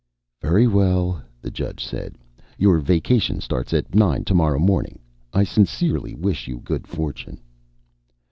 [0.41, 2.15] "Very well," the judge said.
[2.57, 4.97] "Your vacation starts at nine tomorrow morning.
[5.31, 7.39] I sincerely wish you good fortune."